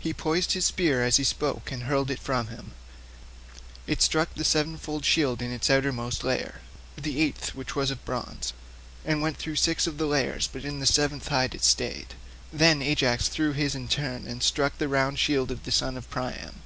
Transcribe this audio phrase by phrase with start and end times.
[0.00, 2.72] He poised his spear as he spoke, and hurled it from him.
[3.86, 9.36] It struck the sevenfold shield in its outermost layer—the eighth, which was of bronze—and went
[9.36, 12.14] through six of the layers but in the seventh hide it stayed.
[12.52, 16.10] Then Ajax threw in his turn, and struck the round shield of the son of
[16.10, 16.56] Priam.